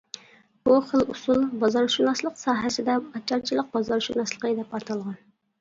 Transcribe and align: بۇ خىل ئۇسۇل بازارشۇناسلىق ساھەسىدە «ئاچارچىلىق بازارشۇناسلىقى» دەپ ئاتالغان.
بۇ 0.69 0.77
خىل 0.91 1.03
ئۇسۇل 1.15 1.43
بازارشۇناسلىق 1.65 2.39
ساھەسىدە 2.45 2.97
«ئاچارچىلىق 3.05 3.71
بازارشۇناسلىقى» 3.77 4.55
دەپ 4.63 4.75
ئاتالغان. 4.81 5.23